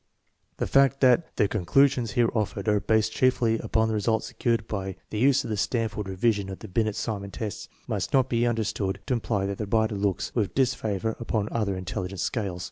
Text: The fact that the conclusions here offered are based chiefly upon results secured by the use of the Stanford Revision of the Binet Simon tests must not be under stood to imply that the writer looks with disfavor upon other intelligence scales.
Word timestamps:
The 0.57 0.65
fact 0.65 0.99
that 1.01 1.35
the 1.35 1.47
conclusions 1.47 2.13
here 2.13 2.31
offered 2.33 2.67
are 2.67 2.79
based 2.79 3.11
chiefly 3.11 3.59
upon 3.59 3.91
results 3.91 4.25
secured 4.25 4.67
by 4.67 4.95
the 5.11 5.19
use 5.19 5.43
of 5.43 5.51
the 5.51 5.57
Stanford 5.57 6.09
Revision 6.09 6.49
of 6.49 6.57
the 6.57 6.67
Binet 6.67 6.95
Simon 6.95 7.29
tests 7.29 7.69
must 7.87 8.11
not 8.11 8.27
be 8.27 8.47
under 8.47 8.63
stood 8.63 8.99
to 9.05 9.13
imply 9.13 9.45
that 9.45 9.59
the 9.59 9.67
writer 9.67 9.93
looks 9.93 10.33
with 10.33 10.55
disfavor 10.55 11.15
upon 11.19 11.49
other 11.51 11.77
intelligence 11.77 12.23
scales. 12.23 12.59